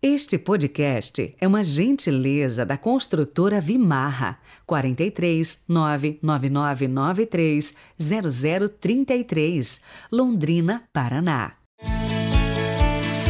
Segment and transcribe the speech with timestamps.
[0.00, 9.82] Este podcast é uma gentileza da construtora Vimarra 43 99993 0033,
[10.12, 11.57] Londrina, Paraná.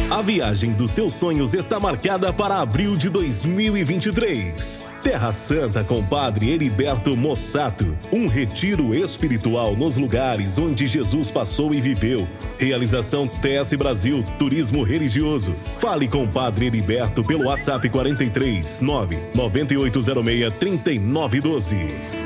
[0.09, 4.79] A viagem dos seus sonhos está marcada para abril de 2023.
[5.03, 7.95] Terra Santa com Padre Heriberto Mossato.
[8.11, 12.27] Um retiro espiritual nos lugares onde Jesus passou e viveu.
[12.57, 15.53] Realização TS Brasil Turismo Religioso.
[15.77, 22.18] Fale com Padre Heriberto pelo WhatsApp 43 9 9806 3912.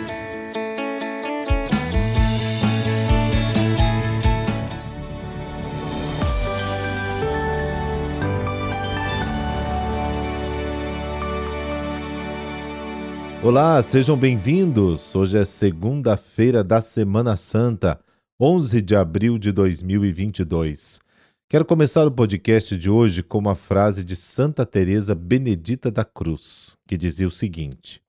[13.43, 15.13] Olá, sejam bem-vindos.
[15.13, 17.99] Hoje é segunda-feira da Semana Santa,
[18.39, 21.01] 11 de abril de 2022.
[21.49, 26.77] Quero começar o podcast de hoje com uma frase de Santa Teresa Benedita da Cruz,
[26.87, 28.01] que dizia o seguinte: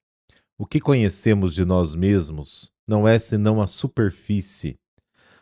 [0.56, 4.76] O que conhecemos de nós mesmos não é senão a superfície.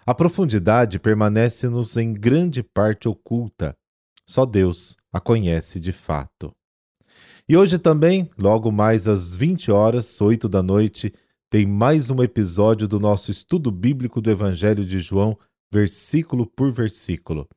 [0.07, 3.77] A profundidade permanece-nos em grande parte oculta.
[4.27, 6.51] Só Deus a conhece de fato.
[7.49, 11.13] E hoje também, logo mais às 20 horas, 8 da noite,
[11.51, 15.37] tem mais um episódio do nosso estudo bíblico do Evangelho de João,
[15.71, 17.49] versículo por versículo.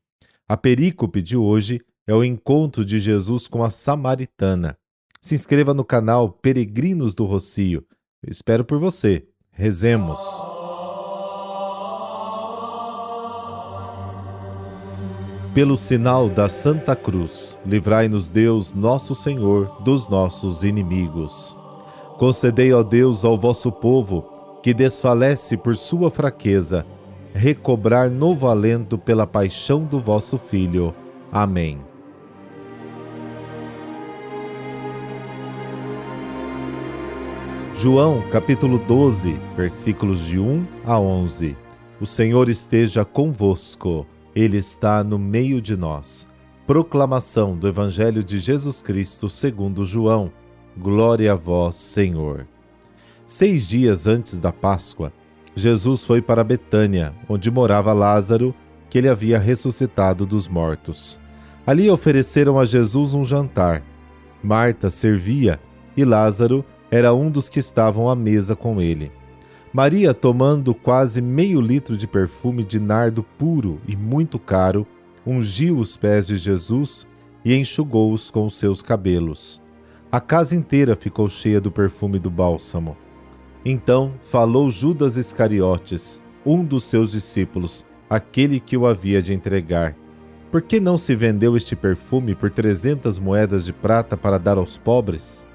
[0.48, 4.78] A perícope de hoje é o encontro de Jesus com a samaritana.
[5.22, 7.86] Se inscreva no canal Peregrinos do Rocio.
[8.24, 9.28] Eu espero por você.
[9.52, 10.20] Rezemos.
[15.56, 21.56] Pelo sinal da Santa Cruz, livrai-nos Deus, nosso Senhor, dos nossos inimigos.
[22.18, 24.26] Concedei, ó Deus, ao vosso povo,
[24.62, 26.86] que desfalece por sua fraqueza,
[27.34, 30.94] recobrar novo alento pela paixão do vosso Filho.
[31.32, 31.80] Amém.
[37.74, 41.56] João capítulo 12, versículos de 1 a 11.
[42.02, 44.06] O Senhor esteja convosco.
[44.36, 46.28] Ele está no meio de nós.
[46.68, 50.30] Proclamação do Evangelho de Jesus Cristo segundo João.
[50.78, 52.46] Glória a vós, Senhor.
[53.26, 55.14] Seis dias antes da Páscoa,
[55.56, 58.54] Jesus foi para Betânia, onde morava Lázaro,
[58.90, 61.18] que ele havia ressuscitado dos mortos.
[61.66, 63.82] Ali ofereceram a Jesus um jantar.
[64.44, 65.62] Marta servia
[65.96, 69.14] e Lázaro era um dos que estavam à mesa com ele.
[69.76, 74.88] Maria, tomando quase meio litro de perfume de nardo puro e muito caro,
[75.28, 77.06] ungiu os pés de Jesus
[77.44, 79.62] e enxugou-os com os seus cabelos.
[80.10, 82.96] A casa inteira ficou cheia do perfume do bálsamo.
[83.66, 89.94] Então falou Judas Iscariotes, um dos seus discípulos, aquele que o havia de entregar.
[90.50, 94.78] Por que não se vendeu este perfume por trezentas moedas de prata para dar aos
[94.78, 95.46] pobres?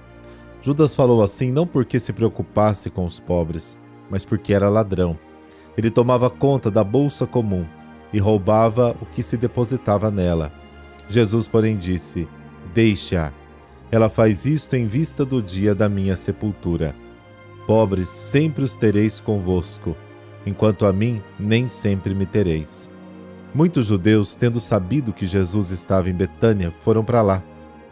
[0.61, 3.79] Judas falou assim não porque se preocupasse com os pobres,
[4.11, 5.19] mas porque era ladrão.
[5.77, 7.65] Ele tomava conta da bolsa comum
[8.13, 10.53] e roubava o que se depositava nela.
[11.09, 12.29] Jesus, porém, disse:
[12.75, 13.33] Deixa.
[13.91, 16.95] Ela faz isto em vista do dia da minha sepultura.
[17.67, 19.97] Pobres sempre os tereis convosco,
[20.47, 22.89] enquanto a mim nem sempre me tereis.
[23.53, 27.43] Muitos judeus, tendo sabido que Jesus estava em Betânia, foram para lá,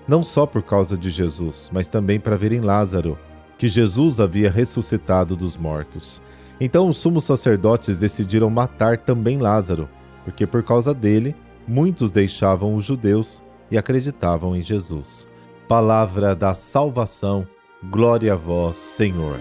[0.06, 3.18] não só por causa de Jesus, mas também para verem Lázaro,
[3.58, 6.22] que Jesus havia ressuscitado dos mortos.
[6.60, 9.88] Então os sumos sacerdotes decidiram matar também Lázaro,
[10.24, 11.34] porque por causa dele
[11.66, 15.26] muitos deixavam os judeus e acreditavam em Jesus.
[15.68, 17.46] Palavra da salvação,
[17.90, 19.38] glória a vós, Senhor.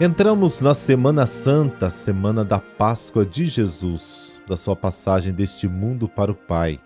[0.00, 6.32] Entramos na Semana Santa, semana da Páscoa de Jesus, da sua passagem deste mundo para
[6.32, 6.80] o Pai.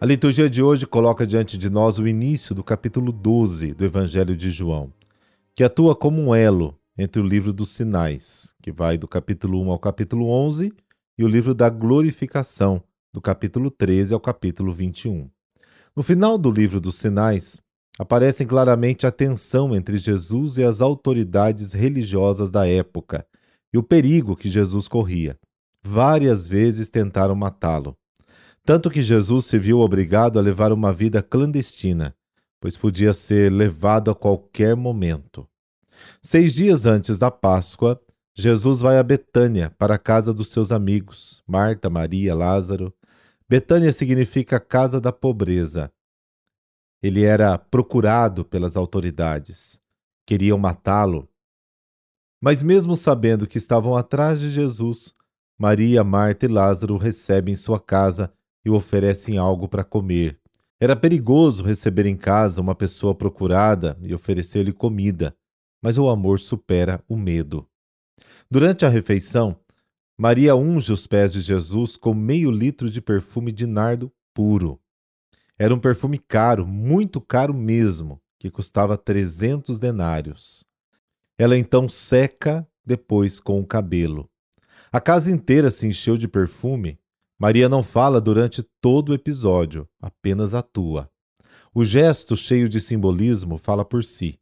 [0.00, 4.36] A liturgia de hoje coloca diante de nós o início do capítulo 12 do Evangelho
[4.36, 4.92] de João,
[5.56, 9.72] que atua como um elo entre o livro dos sinais, que vai do capítulo 1
[9.72, 10.72] ao capítulo 11,
[11.18, 12.80] e o livro da glorificação,
[13.12, 15.28] do capítulo 13 ao capítulo 21.
[15.96, 17.60] No final do livro dos sinais,
[17.98, 23.26] aparecem claramente a tensão entre Jesus e as autoridades religiosas da época
[23.74, 25.36] e o perigo que Jesus corria.
[25.82, 27.96] Várias vezes tentaram matá-lo
[28.68, 32.14] tanto que Jesus se viu obrigado a levar uma vida clandestina,
[32.60, 35.48] pois podia ser levado a qualquer momento.
[36.20, 37.98] Seis dias antes da Páscoa,
[38.36, 42.92] Jesus vai a Betânia, para a casa dos seus amigos, Marta, Maria, Lázaro.
[43.48, 45.90] Betânia significa casa da pobreza.
[47.02, 49.80] Ele era procurado pelas autoridades.
[50.26, 51.26] Queriam matá-lo.
[52.38, 55.14] Mas, mesmo sabendo que estavam atrás de Jesus,
[55.58, 58.30] Maria, Marta e Lázaro recebem em sua casa
[58.68, 60.38] e oferecem algo para comer.
[60.78, 65.34] Era perigoso receber em casa uma pessoa procurada e oferecer-lhe comida,
[65.82, 67.66] mas o amor supera o medo.
[68.50, 69.58] Durante a refeição,
[70.18, 74.78] Maria unge os pés de Jesus com meio litro de perfume de nardo puro.
[75.58, 80.64] Era um perfume caro, muito caro mesmo, que custava 300 denários.
[81.38, 84.28] Ela então seca depois com o cabelo.
[84.92, 86.98] A casa inteira se encheu de perfume.
[87.40, 91.08] Maria não fala durante todo o episódio, apenas atua.
[91.72, 94.40] O gesto cheio de simbolismo fala por si.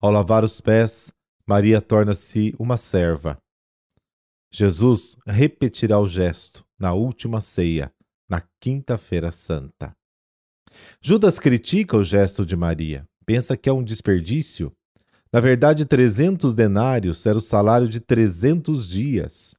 [0.00, 1.12] Ao lavar os pés,
[1.46, 3.38] Maria torna-se uma serva.
[4.50, 7.92] Jesus repetirá o gesto na última ceia,
[8.28, 9.94] na Quinta-feira Santa.
[11.02, 14.72] Judas critica o gesto de Maria, pensa que é um desperdício.
[15.32, 19.54] Na verdade, 300 denários era o salário de 300 dias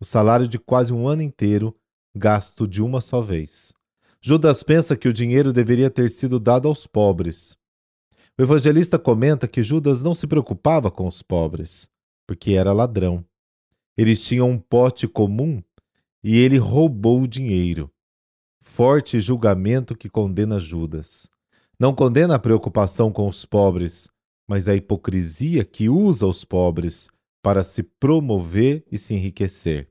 [0.00, 1.76] o salário de quase um ano inteiro
[2.14, 3.72] gasto de uma só vez.
[4.20, 7.56] Judas pensa que o dinheiro deveria ter sido dado aos pobres.
[8.38, 11.88] O evangelista comenta que Judas não se preocupava com os pobres,
[12.26, 13.24] porque era ladrão.
[13.96, 15.62] Eles tinham um pote comum
[16.22, 17.90] e ele roubou o dinheiro.
[18.60, 21.28] Forte julgamento que condena Judas.
[21.78, 24.08] Não condena a preocupação com os pobres,
[24.46, 27.08] mas a hipocrisia que usa os pobres
[27.42, 29.88] para se promover e se enriquecer.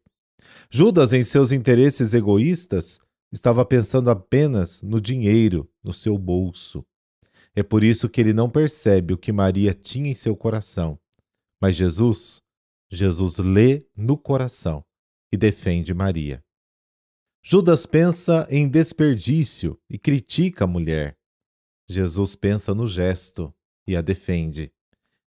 [0.69, 3.00] Judas, em seus interesses egoístas,
[3.31, 6.86] estava pensando apenas no dinheiro, no seu bolso.
[7.56, 11.00] É por isso que ele não percebe o que Maria tinha em seu coração.
[11.62, 12.41] Mas Jesus,
[12.89, 14.83] Jesus lê no coração
[15.31, 16.44] e defende Maria.
[17.44, 21.18] Judas pensa em desperdício e critica a mulher.
[21.88, 23.53] Jesus pensa no gesto
[23.88, 24.71] e a defende.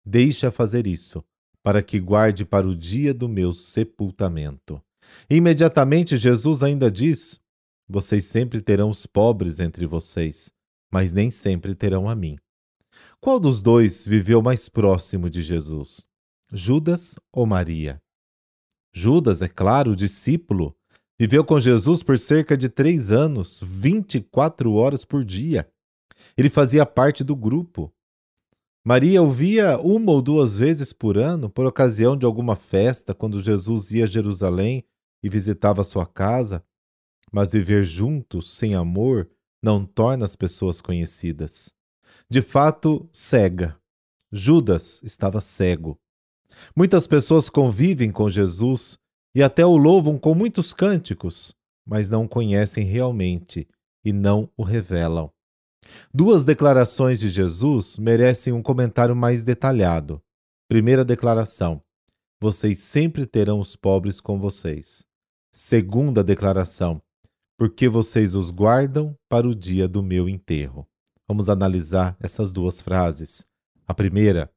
[0.05, 1.25] Deixa fazer isso,
[1.63, 4.83] para que guarde para o dia do meu sepultamento.
[5.31, 7.41] Imediatamente Jesus ainda diz:
[7.89, 10.53] Vocês sempre terão os pobres entre vocês,
[10.91, 12.39] mas nem sempre terão a mim.
[13.21, 16.07] Qual dos dois viveu mais próximo de Jesus?
[16.53, 18.01] Judas ou Maria?
[18.93, 20.75] Judas, é claro, o discípulo,
[21.19, 25.69] viveu com Jesus por cerca de três anos, 24 horas por dia.
[26.37, 27.93] Ele fazia parte do grupo.
[28.85, 33.91] Maria ouvia uma ou duas vezes por ano, por ocasião de alguma festa, quando Jesus
[33.91, 34.85] ia a Jerusalém
[35.23, 36.65] e visitava sua casa,
[37.33, 39.29] mas viver juntos sem amor
[39.63, 41.73] não torna as pessoas conhecidas.
[42.31, 43.77] De fato, cega.
[44.31, 45.99] Judas estava cego.
[46.77, 48.99] Muitas pessoas convivem com Jesus
[49.35, 51.55] e até o louvam com muitos cânticos,
[51.87, 53.67] mas não conhecem realmente
[54.05, 55.31] e não o revelam.
[56.13, 60.23] Duas declarações de Jesus merecem um comentário mais detalhado.
[60.69, 61.83] Primeira declaração:
[62.41, 65.08] Vocês sempre terão os pobres com vocês.
[65.51, 67.03] Segunda declaração:
[67.59, 70.89] porque vocês os guardam para o dia do meu enterro.
[71.27, 73.45] Vamos analisar essas duas frases.
[73.87, 74.49] A primeira: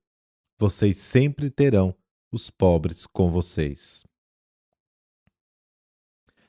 [0.59, 1.95] vocês sempre terão
[2.31, 4.05] os pobres com vocês.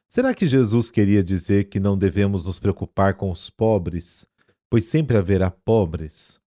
[0.06, 4.26] Será que Jesus queria dizer que não devemos nos preocupar com os pobres,
[4.68, 6.38] pois sempre haverá pobres?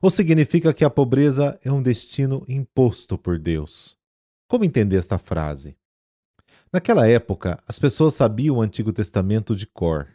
[0.00, 3.98] Ou significa que a pobreza é um destino imposto por Deus?
[4.48, 5.76] Como entender esta frase?
[6.74, 10.08] Naquela época, as pessoas sabiam o Antigo Testamento de cor.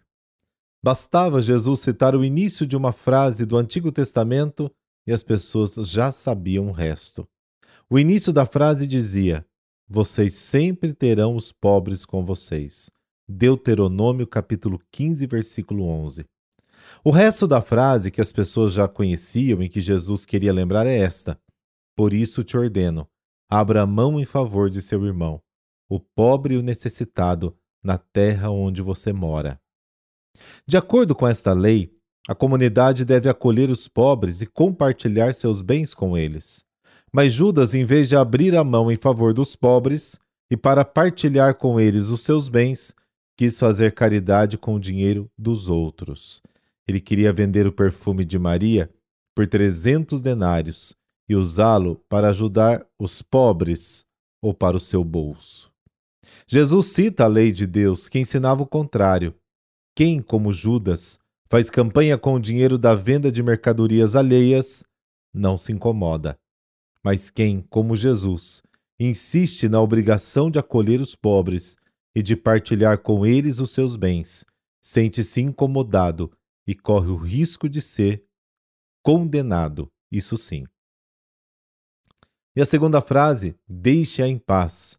[0.84, 4.70] Bastava Jesus citar o início de uma frase do Antigo Testamento
[5.08, 7.26] e as pessoas já sabiam o resto.
[7.90, 9.46] O início da frase dizia:
[9.88, 12.92] Vocês sempre terão os pobres com vocês.
[13.26, 16.26] Deuteronômio capítulo 15, versículo 11.
[17.06, 20.98] O resto da frase que as pessoas já conheciam e que Jesus queria lembrar é
[20.98, 21.40] esta:
[21.96, 23.08] Por isso te ordeno,
[23.50, 25.42] abra a mão em favor de seu irmão
[25.90, 29.60] o pobre e o necessitado na terra onde você mora.
[30.68, 31.92] De acordo com esta lei,
[32.28, 36.64] a comunidade deve acolher os pobres e compartilhar seus bens com eles.
[37.12, 40.20] Mas Judas, em vez de abrir a mão em favor dos pobres
[40.52, 42.94] e para partilhar com eles os seus bens,
[43.36, 46.42] quis fazer caridade com o dinheiro dos outros.
[46.88, 48.90] Ele queria vender o perfume de Maria
[49.36, 50.96] por trezentos denários
[51.28, 54.06] e usá-lo para ajudar os pobres
[54.42, 55.69] ou para o seu bolso.
[56.52, 59.36] Jesus cita a lei de Deus, que ensinava o contrário.
[59.96, 64.84] Quem, como Judas, faz campanha com o dinheiro da venda de mercadorias alheias,
[65.32, 66.40] não se incomoda.
[67.04, 68.64] Mas quem, como Jesus,
[69.00, 71.78] insiste na obrigação de acolher os pobres
[72.16, 74.44] e de partilhar com eles os seus bens,
[74.82, 76.32] sente-se incomodado
[76.66, 78.24] e corre o risco de ser
[79.04, 80.66] condenado, isso sim.
[82.56, 84.98] E a segunda frase, deixe-a em paz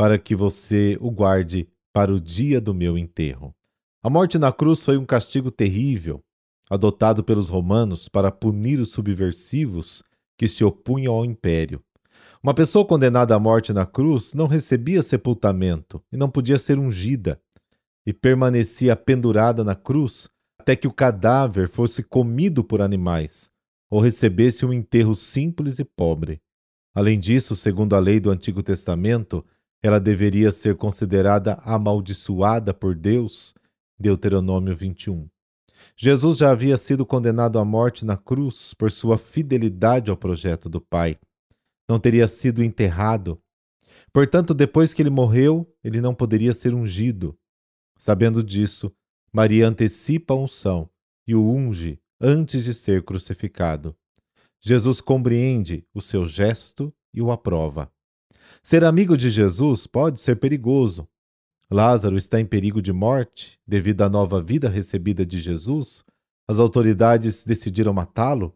[0.00, 3.54] para que você o guarde para o dia do meu enterro.
[4.02, 6.24] A morte na cruz foi um castigo terrível,
[6.70, 10.02] adotado pelos romanos para punir os subversivos
[10.38, 11.84] que se opunham ao império.
[12.42, 17.38] Uma pessoa condenada à morte na cruz não recebia sepultamento e não podia ser ungida,
[18.06, 23.50] e permanecia pendurada na cruz até que o cadáver fosse comido por animais
[23.90, 26.40] ou recebesse um enterro simples e pobre.
[26.94, 29.44] Além disso, segundo a lei do Antigo Testamento,
[29.82, 33.54] ela deveria ser considerada amaldiçoada por Deus.
[33.98, 35.28] Deuteronômio 21.
[35.96, 40.80] Jesus já havia sido condenado à morte na cruz por sua fidelidade ao projeto do
[40.80, 41.18] Pai.
[41.88, 43.40] Não teria sido enterrado.
[44.12, 47.36] Portanto, depois que ele morreu, ele não poderia ser ungido.
[47.98, 48.92] Sabendo disso,
[49.32, 50.88] Maria antecipa a unção
[51.26, 53.94] e o unge antes de ser crucificado.
[54.60, 57.90] Jesus compreende o seu gesto e o aprova.
[58.62, 61.08] Ser amigo de Jesus pode ser perigoso,
[61.72, 66.04] Lázaro está em perigo de morte devido à nova vida recebida de Jesus?
[66.48, 68.52] As autoridades decidiram matá-lo?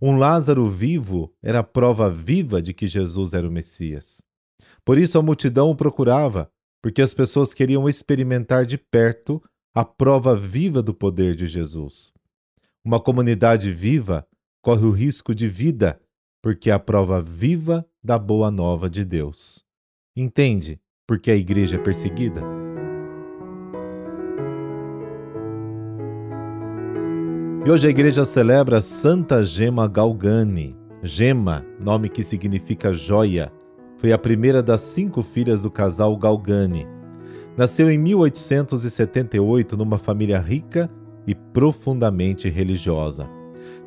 [0.00, 4.22] Um Lázaro vivo era a prova viva de que Jesus era o Messias.
[4.84, 6.48] Por isso a multidão o procurava,
[6.80, 9.42] porque as pessoas queriam experimentar de perto
[9.74, 12.12] a prova viva do poder de Jesus.
[12.84, 14.24] Uma comunidade viva
[14.62, 16.00] corre o risco de vida,
[16.42, 19.64] porque é a prova viva da boa nova de Deus.
[20.16, 20.80] Entende?
[21.08, 22.42] porque a igreja é perseguida?
[27.64, 30.76] E hoje a igreja celebra Santa Gema Galgani.
[31.02, 33.50] Gema, nome que significa joia,
[33.96, 36.86] foi a primeira das cinco filhas do casal Galgani.
[37.56, 40.90] Nasceu em 1878 numa família rica
[41.26, 43.37] e profundamente religiosa.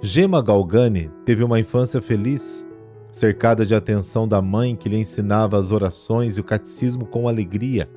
[0.01, 2.67] Gema Galgani teve uma infância feliz
[3.11, 7.89] cercada de atenção da mãe que lhe ensinava as orações e o catecismo com alegria.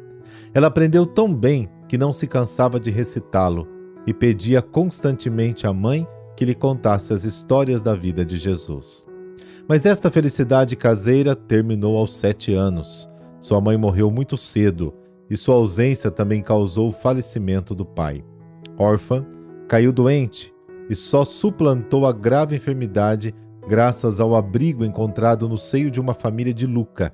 [0.53, 3.69] Ela aprendeu tão bem que não se cansava de recitá-lo
[4.07, 9.07] e pedia constantemente à mãe que lhe contasse as histórias da vida de Jesus.
[9.69, 13.09] Mas esta felicidade caseira terminou aos sete anos.
[13.41, 14.93] Sua mãe morreu muito cedo
[15.31, 18.23] e sua ausência também causou o falecimento do pai.
[18.77, 19.25] Órfã,
[19.69, 20.54] caiu doente
[20.89, 23.35] e só suplantou a grave enfermidade
[23.69, 27.13] graças ao abrigo encontrado no seio de uma família de Luca,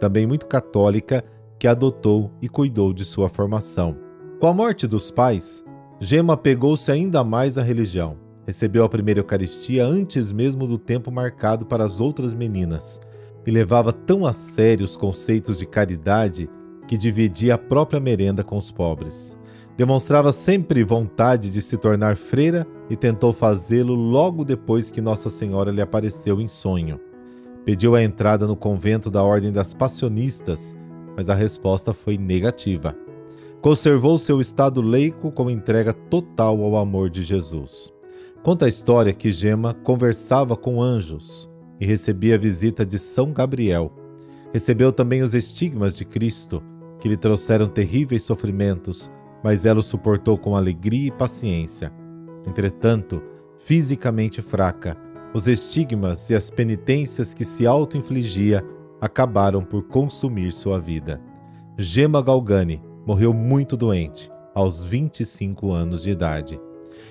[0.00, 1.22] também muito católica,
[1.58, 3.96] que adotou e cuidou de sua formação.
[4.40, 5.64] Com a morte dos pais,
[6.00, 8.16] Gema pegou-se ainda mais à religião.
[8.46, 13.00] Recebeu a primeira Eucaristia antes mesmo do tempo marcado para as outras meninas
[13.46, 16.50] e levava tão a sério os conceitos de caridade
[16.86, 19.36] que dividia a própria merenda com os pobres.
[19.76, 25.72] Demonstrava sempre vontade de se tornar freira e tentou fazê-lo logo depois que Nossa Senhora
[25.72, 27.00] lhe apareceu em sonho.
[27.64, 30.76] Pediu a entrada no convento da Ordem das Passionistas,
[31.16, 32.94] mas a resposta foi negativa.
[33.60, 37.92] Conservou seu estado leico com entrega total ao amor de Jesus.
[38.44, 41.50] Conta a história que Gema conversava com anjos
[41.80, 43.90] e recebia a visita de São Gabriel.
[44.52, 46.62] Recebeu também os estigmas de Cristo,
[47.00, 49.10] que lhe trouxeram terríveis sofrimentos
[49.44, 51.92] mas ela o suportou com alegria e paciência.
[52.46, 53.22] Entretanto,
[53.58, 54.96] fisicamente fraca,
[55.34, 58.64] os estigmas e as penitências que se auto-infligia
[58.98, 61.20] acabaram por consumir sua vida.
[61.76, 66.58] Gema Galgani morreu muito doente, aos 25 anos de idade.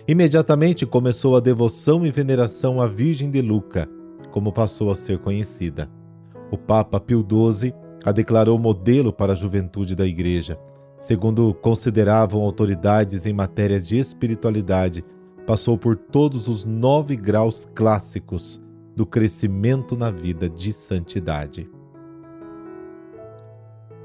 [0.07, 3.87] Imediatamente começou a devoção e veneração à Virgem de Luca,
[4.31, 5.87] como passou a ser conhecida.
[6.49, 10.57] O Papa Pio XII a declarou modelo para a juventude da Igreja
[11.03, 15.03] segundo consideravam autoridades em matéria de espiritualidade,
[15.45, 18.61] passou por todos os nove graus clássicos
[18.95, 21.69] do crescimento na vida de santidade.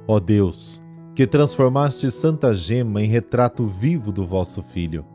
[0.09, 0.83] Ó Deus,
[1.15, 5.07] que transformaste Santa Gema em retrato vivo do vosso Filho,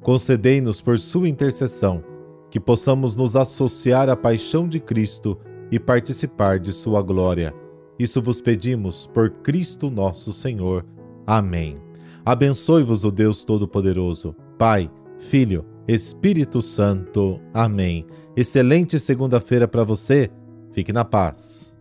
[0.00, 2.02] concedei-nos por sua intercessão
[2.50, 5.38] que possamos nos associar à paixão de Cristo
[5.70, 7.52] e participar de sua glória.
[7.98, 10.95] Isso vos pedimos por Cristo nosso Senhor.
[11.26, 11.76] Amém.
[12.24, 17.40] Abençoe-vos o Deus Todo-Poderoso, Pai, Filho, Espírito Santo.
[17.52, 18.06] Amém.
[18.36, 20.30] Excelente segunda-feira para você.
[20.72, 21.75] Fique na paz.